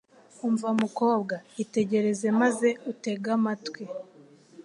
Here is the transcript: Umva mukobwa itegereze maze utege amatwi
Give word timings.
Umva 0.47 0.69
mukobwa 0.81 1.35
itegereze 1.63 2.27
maze 2.41 2.67
utege 2.91 3.27
amatwi 3.37 3.83